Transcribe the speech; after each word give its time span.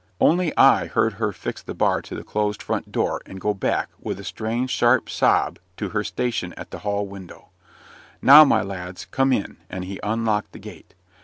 Only 0.19 0.51
I 0.57 0.87
heard 0.87 1.13
her 1.21 1.31
fix 1.31 1.61
the 1.61 1.75
bar 1.75 2.01
to 2.01 2.15
the 2.15 2.23
closed 2.23 2.63
front 2.63 2.91
door, 2.91 3.21
and 3.27 3.39
go 3.39 3.53
back, 3.53 3.89
with 3.99 4.19
a 4.19 4.23
strange, 4.23 4.71
sharp 4.71 5.11
sob, 5.11 5.59
to 5.77 5.89
her 5.89 6.03
station 6.03 6.55
at 6.57 6.71
the 6.71 6.79
hall 6.79 7.05
window. 7.05 7.49
"Now, 8.19 8.43
my 8.43 8.63
lads, 8.63 9.05
come 9.05 9.31
in!" 9.31 9.57
and 9.69 9.85
he 9.85 9.99
unlocked 10.01 10.53
the 10.53 10.57
gate. 10.57 10.95